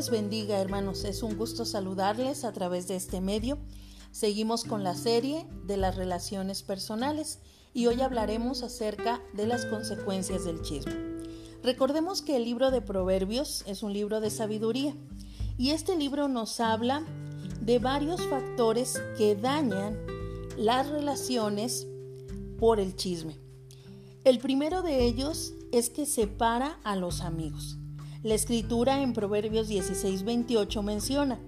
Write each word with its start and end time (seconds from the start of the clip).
les 0.00 0.08
bendiga 0.08 0.58
hermanos, 0.58 1.04
es 1.04 1.22
un 1.22 1.36
gusto 1.36 1.66
saludarles 1.66 2.44
a 2.44 2.52
través 2.52 2.88
de 2.88 2.96
este 2.96 3.20
medio. 3.20 3.58
Seguimos 4.12 4.64
con 4.64 4.82
la 4.82 4.94
serie 4.94 5.46
de 5.66 5.76
las 5.76 5.94
relaciones 5.94 6.62
personales 6.62 7.38
y 7.74 7.86
hoy 7.86 8.00
hablaremos 8.00 8.62
acerca 8.62 9.20
de 9.34 9.46
las 9.46 9.66
consecuencias 9.66 10.46
del 10.46 10.62
chisme. 10.62 10.94
Recordemos 11.62 12.22
que 12.22 12.36
el 12.36 12.46
libro 12.46 12.70
de 12.70 12.80
Proverbios 12.80 13.62
es 13.66 13.82
un 13.82 13.92
libro 13.92 14.22
de 14.22 14.30
sabiduría 14.30 14.96
y 15.58 15.72
este 15.72 15.98
libro 15.98 16.28
nos 16.28 16.60
habla 16.60 17.04
de 17.60 17.78
varios 17.78 18.26
factores 18.26 18.98
que 19.18 19.36
dañan 19.36 19.98
las 20.56 20.88
relaciones 20.88 21.86
por 22.58 22.80
el 22.80 22.96
chisme. 22.96 23.36
El 24.24 24.38
primero 24.38 24.80
de 24.80 25.04
ellos 25.04 25.52
es 25.72 25.90
que 25.90 26.06
separa 26.06 26.80
a 26.84 26.96
los 26.96 27.20
amigos. 27.20 27.79
La 28.22 28.34
escritura 28.34 29.02
en 29.02 29.14
Proverbios 29.14 29.70
16:28 29.70 30.82
menciona, 30.82 31.40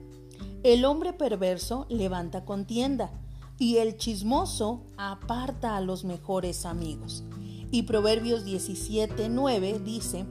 el 0.63 0.87
hombre 0.87 1.13
perverso 1.13 1.85
levanta 1.91 2.47
contienda 2.47 3.11
y 3.59 3.77
el 3.77 3.99
chismoso 3.99 4.83
aparta 4.97 5.77
a 5.77 5.83
los 5.83 6.05
mejores 6.05 6.65
amigos. 6.65 7.25
Y 7.71 7.83
Proverbios 7.83 8.47
17:9 8.47 9.83
dice, 9.85 10.25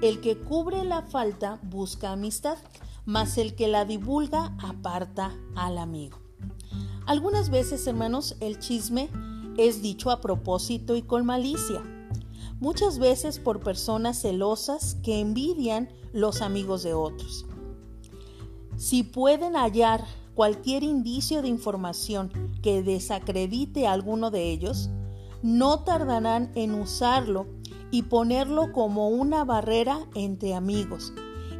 el 0.00 0.22
que 0.22 0.38
cubre 0.38 0.82
la 0.82 1.02
falta 1.02 1.60
busca 1.62 2.12
amistad, 2.12 2.56
mas 3.04 3.36
el 3.36 3.54
que 3.54 3.68
la 3.68 3.84
divulga 3.84 4.56
aparta 4.62 5.36
al 5.56 5.76
amigo. 5.76 6.18
Algunas 7.04 7.50
veces, 7.50 7.86
hermanos, 7.86 8.36
el 8.40 8.58
chisme 8.58 9.10
es 9.58 9.82
dicho 9.82 10.10
a 10.10 10.22
propósito 10.22 10.96
y 10.96 11.02
con 11.02 11.26
malicia 11.26 11.82
muchas 12.62 13.00
veces 13.00 13.40
por 13.40 13.58
personas 13.58 14.22
celosas 14.22 14.96
que 15.02 15.18
envidian 15.18 15.88
los 16.12 16.42
amigos 16.42 16.84
de 16.84 16.94
otros. 16.94 17.44
Si 18.76 19.02
pueden 19.02 19.54
hallar 19.56 20.04
cualquier 20.36 20.84
indicio 20.84 21.42
de 21.42 21.48
información 21.48 22.30
que 22.62 22.84
desacredite 22.84 23.88
a 23.88 23.92
alguno 23.92 24.30
de 24.30 24.52
ellos, 24.52 24.90
no 25.42 25.80
tardarán 25.80 26.52
en 26.54 26.74
usarlo 26.74 27.48
y 27.90 28.02
ponerlo 28.02 28.70
como 28.70 29.08
una 29.08 29.42
barrera 29.42 29.98
entre 30.14 30.54
amigos, 30.54 31.12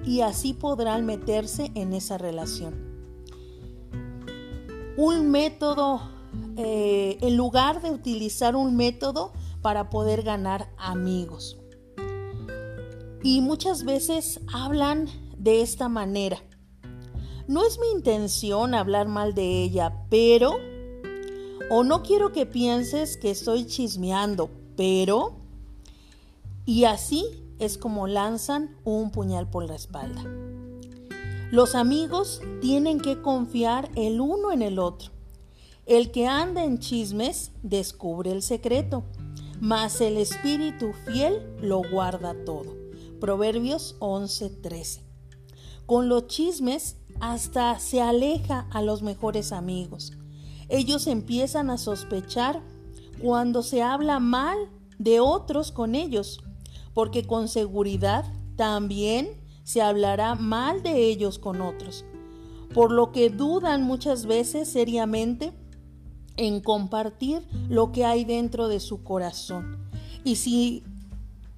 y 0.06 0.20
así 0.20 0.52
podrán 0.52 1.04
meterse 1.04 1.72
en 1.74 1.94
esa 1.94 2.16
relación. 2.16 2.74
Un 4.96 5.32
método, 5.32 6.00
eh, 6.56 7.18
en 7.22 7.36
lugar 7.36 7.82
de 7.82 7.90
utilizar 7.90 8.54
un 8.54 8.76
método 8.76 9.32
para 9.62 9.88
poder 9.88 10.22
ganar 10.22 10.68
amigos. 10.76 11.56
Y 13.22 13.40
muchas 13.40 13.84
veces 13.84 14.40
hablan 14.52 15.08
de 15.38 15.62
esta 15.62 15.88
manera. 15.88 16.42
No 17.46 17.64
es 17.64 17.78
mi 17.78 17.88
intención 17.94 18.74
hablar 18.74 19.08
mal 19.08 19.34
de 19.34 19.62
ella, 19.62 20.04
pero... 20.10 20.56
O 21.70 21.84
no 21.84 22.02
quiero 22.02 22.32
que 22.32 22.44
pienses 22.44 23.16
que 23.16 23.30
estoy 23.30 23.66
chismeando, 23.66 24.50
pero... 24.76 25.36
Y 26.66 26.84
así 26.84 27.24
es 27.58 27.78
como 27.78 28.06
lanzan 28.08 28.76
un 28.84 29.10
puñal 29.10 29.48
por 29.48 29.64
la 29.64 29.76
espalda. 29.76 30.24
Los 31.50 31.74
amigos 31.74 32.40
tienen 32.60 33.00
que 33.00 33.20
confiar 33.20 33.90
el 33.94 34.20
uno 34.20 34.52
en 34.52 34.62
el 34.62 34.78
otro. 34.78 35.10
El 35.86 36.10
que 36.10 36.26
anda 36.26 36.64
en 36.64 36.78
chismes 36.78 37.52
descubre 37.62 38.32
el 38.32 38.42
secreto 38.42 39.04
mas 39.62 40.00
el 40.00 40.16
espíritu 40.16 40.92
fiel 40.92 41.40
lo 41.60 41.82
guarda 41.88 42.34
todo. 42.44 42.76
Proverbios 43.20 43.94
11:13. 44.00 45.04
Con 45.86 46.08
los 46.08 46.26
chismes 46.26 46.96
hasta 47.20 47.78
se 47.78 48.00
aleja 48.00 48.66
a 48.72 48.82
los 48.82 49.02
mejores 49.02 49.52
amigos. 49.52 50.14
Ellos 50.68 51.06
empiezan 51.06 51.70
a 51.70 51.78
sospechar 51.78 52.60
cuando 53.20 53.62
se 53.62 53.82
habla 53.82 54.18
mal 54.18 54.58
de 54.98 55.20
otros 55.20 55.70
con 55.70 55.94
ellos, 55.94 56.40
porque 56.92 57.24
con 57.24 57.46
seguridad 57.46 58.24
también 58.56 59.40
se 59.62 59.80
hablará 59.80 60.34
mal 60.34 60.82
de 60.82 61.06
ellos 61.06 61.38
con 61.38 61.60
otros, 61.60 62.04
por 62.74 62.90
lo 62.90 63.12
que 63.12 63.30
dudan 63.30 63.84
muchas 63.84 64.26
veces 64.26 64.68
seriamente 64.68 65.52
en 66.36 66.60
compartir 66.60 67.46
lo 67.68 67.92
que 67.92 68.04
hay 68.04 68.24
dentro 68.24 68.68
de 68.68 68.80
su 68.80 69.02
corazón. 69.02 69.78
Y 70.24 70.36
si 70.36 70.82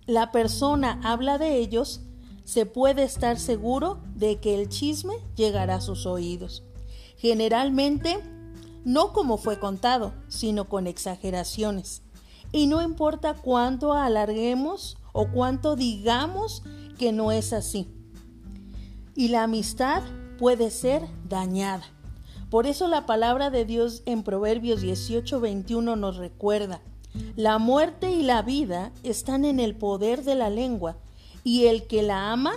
la 0.06 0.32
persona 0.32 1.00
habla 1.02 1.38
de 1.38 1.58
ellos, 1.58 2.00
se 2.44 2.66
puede 2.66 3.04
estar 3.04 3.38
seguro 3.38 4.00
de 4.14 4.38
que 4.38 4.54
el 4.54 4.68
chisme 4.68 5.14
llegará 5.34 5.76
a 5.76 5.80
sus 5.80 6.06
oídos. 6.06 6.62
Generalmente, 7.16 8.20
no 8.84 9.12
como 9.12 9.38
fue 9.38 9.58
contado, 9.58 10.12
sino 10.28 10.68
con 10.68 10.86
exageraciones. 10.86 12.02
Y 12.52 12.66
no 12.66 12.82
importa 12.82 13.34
cuánto 13.34 13.94
alarguemos 13.94 14.96
o 15.12 15.28
cuánto 15.28 15.74
digamos 15.74 16.62
que 16.98 17.12
no 17.12 17.32
es 17.32 17.52
así. 17.52 17.88
Y 19.14 19.28
la 19.28 19.44
amistad 19.44 20.02
puede 20.38 20.70
ser 20.70 21.02
dañada. 21.28 21.93
Por 22.54 22.68
eso 22.68 22.86
la 22.86 23.04
palabra 23.04 23.50
de 23.50 23.64
Dios 23.64 24.04
en 24.06 24.22
Proverbios 24.22 24.80
18:21 24.80 25.96
nos 25.96 26.18
recuerda, 26.18 26.82
la 27.34 27.58
muerte 27.58 28.12
y 28.12 28.22
la 28.22 28.42
vida 28.42 28.92
están 29.02 29.44
en 29.44 29.58
el 29.58 29.74
poder 29.74 30.22
de 30.22 30.36
la 30.36 30.50
lengua, 30.50 30.96
y 31.42 31.64
el 31.64 31.88
que 31.88 32.04
la 32.04 32.30
ama, 32.30 32.52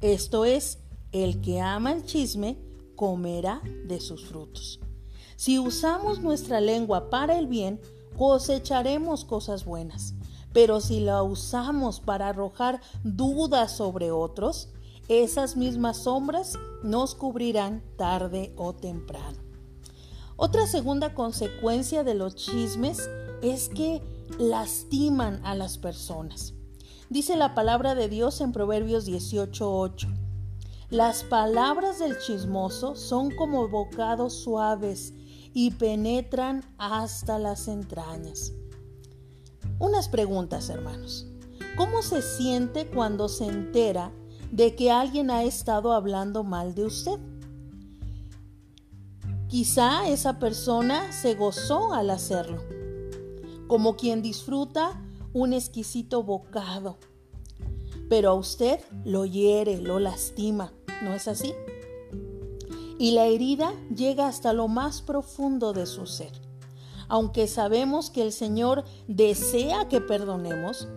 esto 0.00 0.44
es, 0.44 0.78
el 1.10 1.40
que 1.40 1.60
ama 1.60 1.90
el 1.90 2.04
chisme, 2.04 2.56
comerá 2.94 3.60
de 3.88 3.98
sus 3.98 4.26
frutos. 4.26 4.78
Si 5.34 5.58
usamos 5.58 6.20
nuestra 6.20 6.60
lengua 6.60 7.10
para 7.10 7.36
el 7.36 7.48
bien, 7.48 7.80
cosecharemos 8.16 9.24
cosas 9.24 9.64
buenas. 9.64 10.14
Pero 10.52 10.80
si 10.80 11.00
la 11.00 11.24
usamos 11.24 11.98
para 11.98 12.28
arrojar 12.28 12.80
dudas 13.02 13.76
sobre 13.76 14.12
otros, 14.12 14.68
esas 15.20 15.56
mismas 15.56 16.04
sombras 16.04 16.58
nos 16.82 17.14
cubrirán 17.14 17.82
tarde 17.96 18.54
o 18.56 18.74
temprano. 18.74 19.38
Otra 20.36 20.66
segunda 20.66 21.14
consecuencia 21.14 22.02
de 22.04 22.14
los 22.14 22.34
chismes 22.34 23.10
es 23.42 23.68
que 23.68 24.02
lastiman 24.38 25.44
a 25.44 25.54
las 25.54 25.78
personas. 25.78 26.54
Dice 27.10 27.36
la 27.36 27.54
palabra 27.54 27.94
de 27.94 28.08
Dios 28.08 28.40
en 28.40 28.52
Proverbios 28.52 29.04
18:8. 29.04 30.08
Las 30.88 31.24
palabras 31.24 31.98
del 31.98 32.18
chismoso 32.18 32.96
son 32.96 33.30
como 33.30 33.68
bocados 33.68 34.34
suaves 34.34 35.12
y 35.52 35.72
penetran 35.72 36.64
hasta 36.78 37.38
las 37.38 37.68
entrañas. 37.68 38.52
Unas 39.78 40.08
preguntas, 40.08 40.70
hermanos. 40.70 41.26
¿Cómo 41.76 42.02
se 42.02 42.22
siente 42.22 42.88
cuando 42.88 43.28
se 43.28 43.46
entera 43.46 44.12
de 44.52 44.76
que 44.76 44.90
alguien 44.90 45.30
ha 45.30 45.42
estado 45.44 45.94
hablando 45.94 46.44
mal 46.44 46.74
de 46.74 46.84
usted. 46.84 47.18
Quizá 49.48 50.08
esa 50.08 50.38
persona 50.38 51.10
se 51.10 51.34
gozó 51.34 51.94
al 51.94 52.10
hacerlo, 52.10 52.62
como 53.66 53.96
quien 53.96 54.22
disfruta 54.22 55.02
un 55.32 55.54
exquisito 55.54 56.22
bocado, 56.22 56.98
pero 58.10 58.30
a 58.30 58.34
usted 58.34 58.80
lo 59.04 59.24
hiere, 59.24 59.78
lo 59.78 59.98
lastima, 59.98 60.72
¿no 61.02 61.14
es 61.14 61.28
así? 61.28 61.54
Y 62.98 63.12
la 63.12 63.24
herida 63.24 63.72
llega 63.94 64.28
hasta 64.28 64.52
lo 64.52 64.68
más 64.68 65.00
profundo 65.00 65.72
de 65.72 65.86
su 65.86 66.06
ser. 66.06 66.32
Aunque 67.08 67.48
sabemos 67.48 68.10
que 68.10 68.22
el 68.22 68.32
Señor 68.32 68.84
desea 69.08 69.88
que 69.88 70.02
perdonemos, 70.02 70.88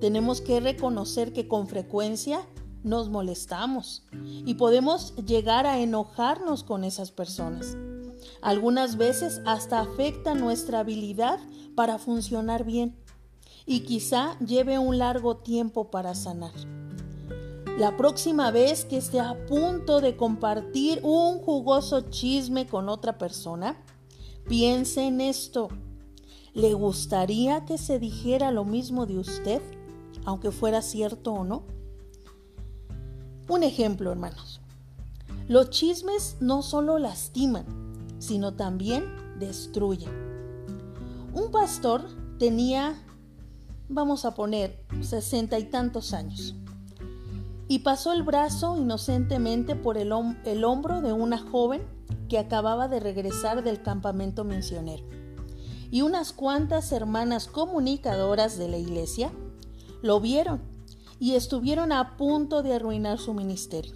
tenemos 0.00 0.40
que 0.40 0.60
reconocer 0.60 1.32
que 1.32 1.48
con 1.48 1.68
frecuencia 1.68 2.46
nos 2.88 3.08
molestamos 3.08 4.02
y 4.12 4.54
podemos 4.54 5.14
llegar 5.16 5.66
a 5.66 5.78
enojarnos 5.78 6.64
con 6.64 6.84
esas 6.84 7.12
personas. 7.12 7.76
Algunas 8.42 8.96
veces 8.96 9.40
hasta 9.46 9.80
afecta 9.80 10.34
nuestra 10.34 10.80
habilidad 10.80 11.38
para 11.74 11.98
funcionar 11.98 12.64
bien 12.64 12.96
y 13.66 13.80
quizá 13.80 14.38
lleve 14.38 14.78
un 14.78 14.98
largo 14.98 15.36
tiempo 15.36 15.90
para 15.90 16.14
sanar. 16.14 16.52
La 17.78 17.96
próxima 17.96 18.50
vez 18.50 18.84
que 18.84 18.96
esté 18.96 19.20
a 19.20 19.46
punto 19.46 20.00
de 20.00 20.16
compartir 20.16 21.00
un 21.04 21.38
jugoso 21.38 22.10
chisme 22.10 22.66
con 22.66 22.88
otra 22.88 23.18
persona, 23.18 23.76
piense 24.48 25.06
en 25.06 25.20
esto. 25.20 25.68
¿Le 26.54 26.72
gustaría 26.74 27.64
que 27.66 27.78
se 27.78 28.00
dijera 28.00 28.50
lo 28.50 28.64
mismo 28.64 29.06
de 29.06 29.18
usted, 29.18 29.62
aunque 30.24 30.50
fuera 30.50 30.82
cierto 30.82 31.32
o 31.32 31.44
no? 31.44 31.77
Un 33.48 33.62
ejemplo, 33.62 34.12
hermanos. 34.12 34.60
Los 35.48 35.70
chismes 35.70 36.36
no 36.40 36.62
solo 36.62 36.98
lastiman, 36.98 37.64
sino 38.18 38.52
también 38.54 39.04
destruyen. 39.38 40.10
Un 41.32 41.50
pastor 41.50 42.04
tenía, 42.38 43.02
vamos 43.88 44.26
a 44.26 44.34
poner, 44.34 44.84
sesenta 45.00 45.58
y 45.58 45.64
tantos 45.64 46.12
años. 46.12 46.54
y 47.70 47.80
pasó 47.80 48.14
el 48.14 48.22
brazo 48.22 48.76
inocentemente 48.76 49.76
por 49.76 49.98
el, 49.98 50.10
el 50.44 50.64
hombro 50.64 51.02
de 51.02 51.12
una 51.12 51.38
joven 51.38 51.82
que 52.28 52.38
acababa 52.38 52.88
de 52.88 52.98
regresar 52.98 53.62
del 53.62 53.82
campamento 53.82 54.42
misionero. 54.42 55.04
Y 55.90 56.00
unas 56.02 56.32
cuantas 56.32 56.92
hermanas 56.92 57.46
comunicadoras 57.46 58.56
de 58.58 58.68
la 58.68 58.78
iglesia 58.78 59.30
lo 60.02 60.18
vieron 60.20 60.60
y 61.18 61.34
estuvieron 61.34 61.92
a 61.92 62.16
punto 62.16 62.62
de 62.62 62.74
arruinar 62.74 63.18
su 63.18 63.34
ministerio. 63.34 63.94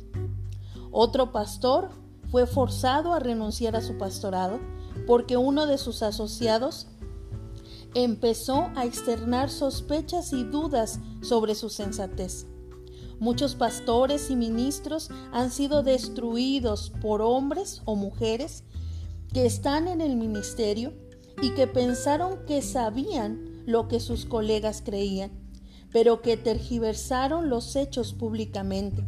Otro 0.91 1.33
pastor 1.33 1.91
fue 2.31 2.47
forzado 2.47 3.13
a 3.13 3.19
renunciar 3.19 3.77
a 3.77 3.83
su 3.83 3.99
pastorado 3.99 4.61
porque 5.07 5.37
uno 5.37 5.67
de 5.67 5.79
sus 5.79 6.03
asociados 6.03 6.89
empezó 7.95 8.71
a 8.75 8.85
externar 8.85 9.51
sospechas 9.51 10.33
y 10.33 10.45
dudas 10.45 10.99
sobre 11.21 11.55
su 11.55 11.69
sensatez. 11.69 12.47
Muchos 13.19 13.55
pastores 13.55 14.31
y 14.31 14.37
ministros 14.37 15.11
han 15.33 15.51
sido 15.51 15.83
destruidos 15.83 16.91
por 17.01 17.23
hombres 17.23 17.83
o 17.85 17.95
mujeres 17.95 18.65
que 19.33 19.47
están 19.47 19.89
en 19.89 20.01
el 20.01 20.17
ministerio 20.17 20.93
y 21.41 21.51
que 21.51 21.67
pensaron 21.67 22.45
que 22.47 22.63
sabían 22.63 23.63
lo 23.65 23.89
que 23.89 24.01
sus 24.01 24.27
colegas 24.27 24.83
creían, 24.85 25.31
pero 25.93 26.23
que 26.23 26.37
tergiversaron 26.37 27.49
los 27.49 27.77
hechos 27.77 28.13
públicamente 28.13 29.05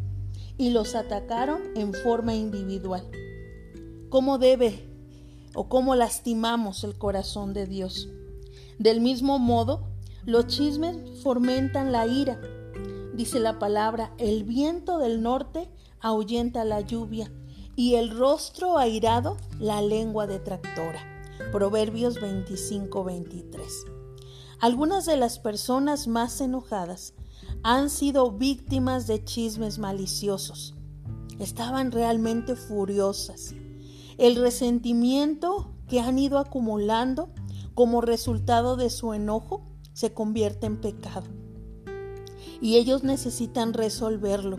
y 0.57 0.69
los 0.69 0.95
atacaron 0.95 1.61
en 1.75 1.93
forma 1.93 2.35
individual. 2.35 3.03
¿Cómo 4.09 4.37
debe 4.37 4.87
o 5.53 5.67
cómo 5.67 5.95
lastimamos 5.95 6.83
el 6.83 6.97
corazón 6.97 7.53
de 7.53 7.65
Dios? 7.65 8.09
Del 8.77 9.01
mismo 9.01 9.39
modo, 9.39 9.87
los 10.25 10.47
chismes 10.47 10.97
fomentan 11.21 11.91
la 11.91 12.07
ira. 12.07 12.39
Dice 13.13 13.39
la 13.39 13.59
palabra, 13.59 14.13
el 14.17 14.43
viento 14.43 14.99
del 14.99 15.21
norte 15.21 15.69
ahuyenta 16.01 16.65
la 16.65 16.81
lluvia 16.81 17.31
y 17.75 17.95
el 17.95 18.09
rostro 18.11 18.77
airado 18.77 19.37
la 19.59 19.81
lengua 19.81 20.27
detractora. 20.27 20.99
Proverbios 21.51 22.19
25-23. 22.21 23.94
Algunas 24.59 25.05
de 25.05 25.17
las 25.17 25.39
personas 25.39 26.07
más 26.07 26.39
enojadas 26.41 27.13
han 27.63 27.89
sido 27.89 28.31
víctimas 28.31 29.07
de 29.07 29.23
chismes 29.23 29.79
maliciosos. 29.79 30.75
Estaban 31.39 31.91
realmente 31.91 32.55
furiosas. 32.55 33.53
El 34.17 34.35
resentimiento 34.37 35.71
que 35.87 35.99
han 35.99 36.17
ido 36.17 36.39
acumulando 36.39 37.29
como 37.75 37.99
resultado 37.99 38.77
de 38.77 38.89
su 38.89 39.13
enojo, 39.13 39.67
se 39.93 40.13
convierte 40.13 40.65
en 40.65 40.79
pecado. 40.79 41.27
Y 42.61 42.77
ellos 42.77 43.03
necesitan 43.03 43.73
resolverlo. 43.73 44.57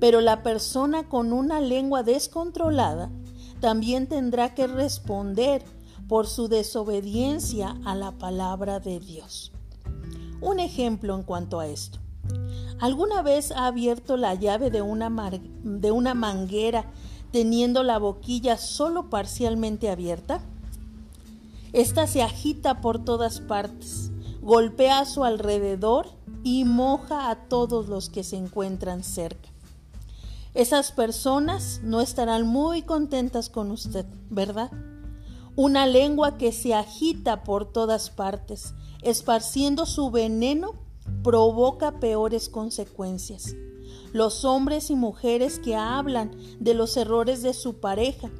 Pero 0.00 0.20
la 0.20 0.42
persona 0.42 1.08
con 1.08 1.32
una 1.32 1.60
lengua 1.60 2.02
descontrolada 2.02 3.10
también 3.60 4.08
tendrá 4.08 4.54
que 4.54 4.66
responder 4.66 5.64
por 6.08 6.26
su 6.26 6.48
desobediencia 6.48 7.76
a 7.84 7.94
la 7.94 8.12
palabra 8.12 8.80
de 8.80 9.00
Dios. 9.00 9.52
Un 10.40 10.60
ejemplo 10.60 11.14
en 11.14 11.22
cuanto 11.22 11.60
a 11.60 11.66
esto. 11.66 11.98
¿Alguna 12.80 13.22
vez 13.22 13.50
ha 13.52 13.66
abierto 13.66 14.16
la 14.16 14.34
llave 14.34 14.70
de 14.70 14.82
una, 14.82 15.10
de 15.62 15.90
una 15.90 16.14
manguera 16.14 16.86
teniendo 17.30 17.82
la 17.82 17.98
boquilla 17.98 18.58
solo 18.58 19.10
parcialmente 19.10 19.90
abierta? 19.90 20.40
Esta 21.72 22.06
se 22.06 22.22
agita 22.22 22.80
por 22.80 23.04
todas 23.04 23.40
partes, 23.40 24.10
golpea 24.42 25.00
a 25.00 25.06
su 25.06 25.24
alrededor 25.24 26.06
y 26.42 26.64
moja 26.64 27.30
a 27.30 27.48
todos 27.48 27.88
los 27.88 28.10
que 28.10 28.22
se 28.22 28.36
encuentran 28.36 29.02
cerca. 29.02 29.48
Esas 30.54 30.92
personas 30.92 31.80
no 31.82 32.00
estarán 32.00 32.46
muy 32.46 32.82
contentas 32.82 33.48
con 33.48 33.72
usted, 33.72 34.06
¿verdad? 34.30 34.70
Una 35.56 35.86
lengua 35.86 36.36
que 36.36 36.50
se 36.50 36.74
agita 36.74 37.44
por 37.44 37.70
todas 37.70 38.10
partes, 38.10 38.74
esparciendo 39.02 39.86
su 39.86 40.10
veneno, 40.10 40.72
provoca 41.22 42.00
peores 42.00 42.48
consecuencias. 42.48 43.54
Los 44.12 44.44
hombres 44.44 44.90
y 44.90 44.96
mujeres 44.96 45.60
que 45.60 45.76
hablan 45.76 46.32
de 46.58 46.74
los 46.74 46.96
errores 46.96 47.42
de 47.42 47.54
su 47.54 47.78
pareja 47.78 48.30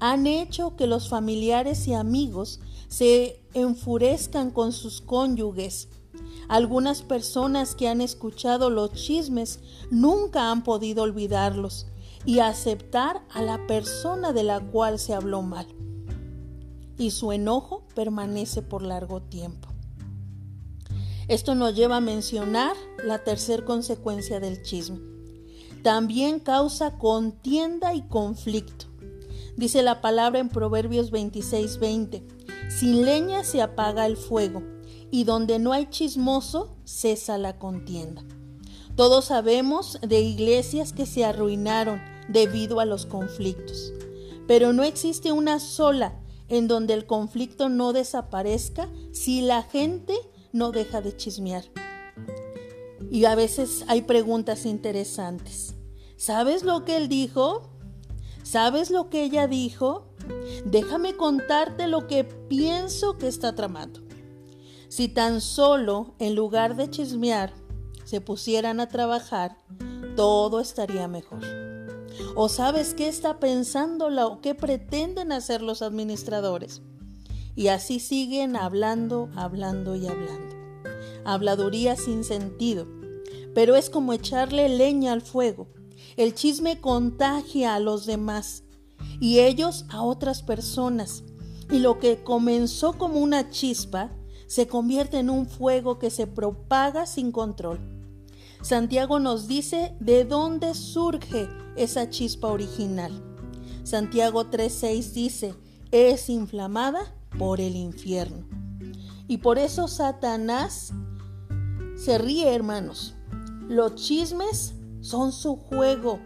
han 0.00 0.26
hecho 0.26 0.76
que 0.76 0.86
los 0.86 1.08
familiares 1.08 1.88
y 1.88 1.94
amigos 1.94 2.60
se 2.88 3.42
enfurezcan 3.54 4.50
con 4.50 4.72
sus 4.72 5.00
cónyuges. 5.00 5.88
Algunas 6.48 7.00
personas 7.00 7.74
que 7.74 7.88
han 7.88 8.02
escuchado 8.02 8.68
los 8.68 8.92
chismes 8.92 9.60
nunca 9.90 10.50
han 10.50 10.62
podido 10.62 11.04
olvidarlos 11.04 11.86
y 12.26 12.40
aceptar 12.40 13.22
a 13.30 13.40
la 13.40 13.66
persona 13.66 14.34
de 14.34 14.42
la 14.42 14.60
cual 14.60 14.98
se 14.98 15.14
habló 15.14 15.40
mal. 15.40 15.66
Y 17.00 17.10
su 17.10 17.32
enojo 17.32 17.82
permanece 17.96 18.62
por 18.62 18.82
largo 18.82 19.22
tiempo. 19.22 19.68
Esto 21.28 21.54
nos 21.54 21.74
lleva 21.74 21.96
a 21.96 22.00
mencionar 22.00 22.76
la 23.02 23.24
tercera 23.24 23.64
consecuencia 23.64 24.38
del 24.38 24.62
chisme. 24.62 25.00
También 25.82 26.40
causa 26.40 26.98
contienda 26.98 27.94
y 27.94 28.02
conflicto. 28.02 28.84
Dice 29.56 29.82
la 29.82 30.00
palabra 30.00 30.40
en 30.40 30.50
Proverbios 30.50 31.10
26:20 31.10 32.22
sin 32.70 33.04
leña 33.04 33.42
se 33.44 33.62
apaga 33.62 34.06
el 34.06 34.16
fuego, 34.16 34.62
y 35.10 35.24
donde 35.24 35.58
no 35.58 35.72
hay 35.72 35.86
chismoso, 35.86 36.76
cesa 36.84 37.36
la 37.36 37.58
contienda. 37.58 38.22
Todos 38.94 39.24
sabemos 39.24 39.98
de 40.06 40.20
iglesias 40.20 40.92
que 40.92 41.04
se 41.06 41.24
arruinaron 41.24 42.00
debido 42.28 42.78
a 42.78 42.84
los 42.84 43.06
conflictos, 43.06 43.92
pero 44.46 44.72
no 44.72 44.84
existe 44.84 45.32
una 45.32 45.58
sola 45.58 46.19
en 46.50 46.68
donde 46.68 46.92
el 46.92 47.06
conflicto 47.06 47.68
no 47.68 47.94
desaparezca 47.94 48.88
si 49.12 49.40
la 49.40 49.62
gente 49.62 50.14
no 50.52 50.72
deja 50.72 51.00
de 51.00 51.16
chismear. 51.16 51.64
Y 53.10 53.24
a 53.24 53.34
veces 53.34 53.84
hay 53.88 54.02
preguntas 54.02 54.66
interesantes. 54.66 55.74
¿Sabes 56.16 56.64
lo 56.64 56.84
que 56.84 56.96
él 56.96 57.08
dijo? 57.08 57.62
¿Sabes 58.42 58.90
lo 58.90 59.08
que 59.08 59.22
ella 59.22 59.46
dijo? 59.46 60.12
Déjame 60.64 61.16
contarte 61.16 61.86
lo 61.86 62.06
que 62.06 62.24
pienso 62.24 63.16
que 63.16 63.28
está 63.28 63.54
tramando. 63.54 64.00
Si 64.88 65.08
tan 65.08 65.40
solo, 65.40 66.14
en 66.18 66.34
lugar 66.34 66.76
de 66.76 66.90
chismear, 66.90 67.52
se 68.04 68.20
pusieran 68.20 68.80
a 68.80 68.88
trabajar, 68.88 69.56
todo 70.16 70.60
estaría 70.60 71.06
mejor. 71.06 71.59
¿O 72.34 72.48
sabes 72.48 72.94
qué 72.94 73.08
está 73.08 73.40
pensando 73.40 74.06
o 74.06 74.40
qué 74.40 74.54
pretenden 74.54 75.32
hacer 75.32 75.62
los 75.62 75.82
administradores? 75.82 76.82
Y 77.54 77.68
así 77.68 78.00
siguen 78.00 78.56
hablando, 78.56 79.28
hablando 79.34 79.96
y 79.96 80.06
hablando. 80.06 80.56
Habladuría 81.24 81.96
sin 81.96 82.24
sentido, 82.24 82.86
pero 83.54 83.76
es 83.76 83.90
como 83.90 84.12
echarle 84.12 84.68
leña 84.68 85.12
al 85.12 85.22
fuego. 85.22 85.68
El 86.16 86.34
chisme 86.34 86.80
contagia 86.80 87.74
a 87.74 87.80
los 87.80 88.06
demás 88.06 88.64
y 89.20 89.40
ellos 89.40 89.84
a 89.90 90.02
otras 90.02 90.42
personas. 90.42 91.24
Y 91.70 91.78
lo 91.78 91.98
que 91.98 92.22
comenzó 92.22 92.94
como 92.94 93.20
una 93.20 93.50
chispa 93.50 94.10
se 94.46 94.66
convierte 94.66 95.18
en 95.18 95.30
un 95.30 95.46
fuego 95.46 95.98
que 95.98 96.10
se 96.10 96.26
propaga 96.26 97.06
sin 97.06 97.30
control. 97.30 97.99
Santiago 98.62 99.18
nos 99.18 99.48
dice 99.48 99.94
de 100.00 100.24
dónde 100.24 100.74
surge 100.74 101.48
esa 101.76 102.10
chispa 102.10 102.48
original. 102.48 103.12
Santiago 103.84 104.44
3:6 104.50 105.12
dice, 105.12 105.54
es 105.90 106.28
inflamada 106.28 107.14
por 107.38 107.60
el 107.60 107.76
infierno. 107.76 108.46
Y 109.26 109.38
por 109.38 109.58
eso 109.58 109.88
Satanás 109.88 110.92
se 111.96 112.18
ríe, 112.18 112.54
hermanos. 112.54 113.14
Los 113.68 113.94
chismes 113.94 114.74
son 115.00 115.32
su 115.32 115.56
juego. 115.56 116.18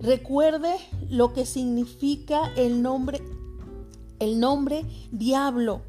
Recuerde 0.00 0.74
lo 1.08 1.32
que 1.32 1.46
significa 1.46 2.52
el 2.56 2.82
nombre 2.82 3.22
el 4.22 4.38
nombre 4.38 4.84
diablo, 5.10 5.82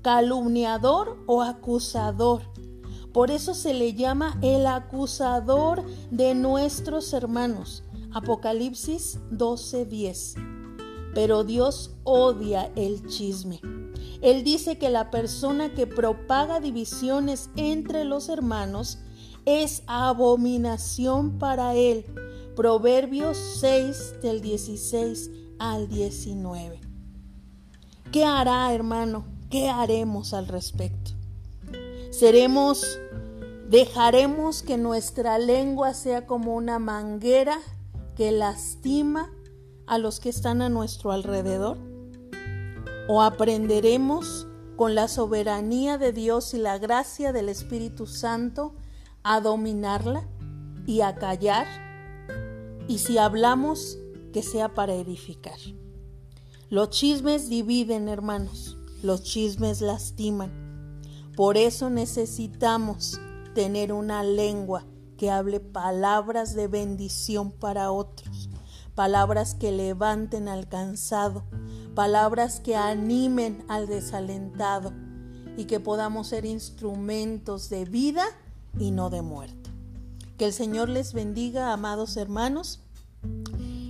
calumniador 0.00 1.18
o 1.26 1.42
acusador. 1.42 2.42
Por 3.14 3.30
eso 3.30 3.54
se 3.54 3.72
le 3.72 3.94
llama 3.94 4.38
el 4.42 4.66
acusador 4.66 5.84
de 6.10 6.34
nuestros 6.34 7.14
hermanos. 7.14 7.84
Apocalipsis 8.12 9.18
12:10. 9.30 10.34
Pero 11.14 11.44
Dios 11.44 11.92
odia 12.02 12.70
el 12.76 13.06
chisme. 13.06 13.60
Él 14.20 14.44
dice 14.44 14.76
que 14.76 14.90
la 14.90 15.10
persona 15.10 15.72
que 15.72 15.86
propaga 15.86 16.60
divisiones 16.60 17.48
entre 17.56 18.04
los 18.04 18.28
hermanos 18.28 18.98
es 19.46 19.82
abominación 19.86 21.38
para 21.38 21.74
él 21.74 22.04
Proverbios 22.56 23.36
6 23.60 24.22
del 24.22 24.40
16 24.40 25.30
al 25.58 25.88
19. 25.88 26.80
¿Qué 28.12 28.24
hará, 28.24 28.72
hermano? 28.72 29.24
¿Qué 29.50 29.68
haremos 29.68 30.32
al 30.34 30.46
respecto? 30.46 31.10
¿Seremos 32.12 33.00
Dejaremos 33.68 34.62
que 34.62 34.76
nuestra 34.76 35.38
lengua 35.38 35.94
sea 35.94 36.26
como 36.26 36.54
una 36.54 36.78
manguera 36.78 37.58
que 38.14 38.30
lastima 38.30 39.32
a 39.86 39.98
los 39.98 40.20
que 40.20 40.28
están 40.28 40.60
a 40.60 40.68
nuestro 40.68 41.12
alrededor. 41.12 41.78
O 43.08 43.22
aprenderemos 43.22 44.46
con 44.76 44.94
la 44.94 45.08
soberanía 45.08 45.98
de 45.98 46.12
Dios 46.12 46.52
y 46.52 46.58
la 46.58 46.78
gracia 46.78 47.32
del 47.32 47.48
Espíritu 47.48 48.06
Santo 48.06 48.74
a 49.22 49.40
dominarla 49.40 50.28
y 50.86 51.00
a 51.00 51.14
callar. 51.14 51.66
Y 52.86 52.98
si 52.98 53.18
hablamos, 53.18 53.98
que 54.32 54.42
sea 54.42 54.74
para 54.74 54.94
edificar. 54.94 55.58
Los 56.68 56.90
chismes 56.90 57.48
dividen, 57.48 58.08
hermanos. 58.08 58.76
Los 59.02 59.22
chismes 59.22 59.80
lastiman. 59.80 61.00
Por 61.36 61.56
eso 61.56 61.88
necesitamos 61.88 63.20
tener 63.54 63.92
una 63.92 64.22
lengua 64.22 64.84
que 65.16 65.30
hable 65.30 65.60
palabras 65.60 66.54
de 66.54 66.66
bendición 66.66 67.52
para 67.52 67.90
otros, 67.90 68.50
palabras 68.94 69.54
que 69.54 69.72
levanten 69.72 70.48
al 70.48 70.68
cansado, 70.68 71.44
palabras 71.94 72.60
que 72.60 72.76
animen 72.76 73.64
al 73.68 73.86
desalentado 73.86 74.92
y 75.56 75.64
que 75.64 75.80
podamos 75.80 76.28
ser 76.28 76.44
instrumentos 76.44 77.70
de 77.70 77.84
vida 77.84 78.24
y 78.78 78.90
no 78.90 79.08
de 79.08 79.22
muerte. 79.22 79.70
Que 80.36 80.46
el 80.46 80.52
Señor 80.52 80.88
les 80.88 81.12
bendiga, 81.12 81.72
amados 81.72 82.16
hermanos, 82.16 82.80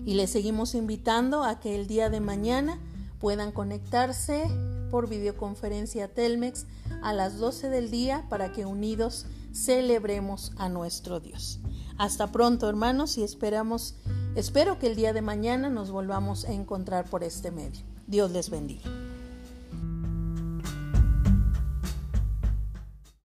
y 0.04 0.14
les 0.14 0.30
seguimos 0.30 0.74
invitando 0.74 1.42
a 1.42 1.58
que 1.58 1.74
el 1.74 1.86
día 1.86 2.10
de 2.10 2.20
mañana 2.20 2.78
puedan 3.18 3.52
conectarse 3.52 4.44
por 4.90 5.08
videoconferencia 5.08 6.08
Telmex 6.08 6.66
a 7.02 7.14
las 7.14 7.38
12 7.38 7.70
del 7.70 7.90
día 7.90 8.26
para 8.28 8.52
que 8.52 8.66
unidos 8.66 9.24
celebremos 9.54 10.52
a 10.56 10.68
nuestro 10.68 11.20
Dios. 11.20 11.60
Hasta 11.96 12.32
pronto, 12.32 12.68
hermanos, 12.68 13.16
y 13.18 13.22
esperamos 13.22 13.94
espero 14.34 14.78
que 14.78 14.88
el 14.88 14.96
día 14.96 15.12
de 15.12 15.22
mañana 15.22 15.70
nos 15.70 15.90
volvamos 15.90 16.44
a 16.44 16.52
encontrar 16.52 17.08
por 17.08 17.22
este 17.22 17.50
medio. 17.50 17.82
Dios 18.06 18.30
les 18.32 18.50
bendiga. 18.50 19.03